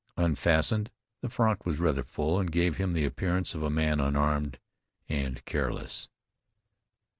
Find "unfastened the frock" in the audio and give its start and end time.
0.17-1.63